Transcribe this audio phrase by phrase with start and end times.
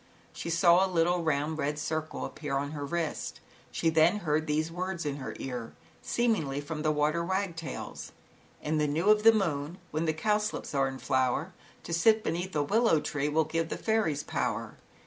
[0.33, 3.39] She saw a little round red eirc appear on her wrist.
[3.69, 8.13] She t] these words in her ear, see: the water wagtails: flower."
[8.67, 11.45] In the new of the moon, When the cowslips are hi
[11.83, 13.29] To sit beneath a willow tree..
[13.29, 14.77] Will give the fairies power.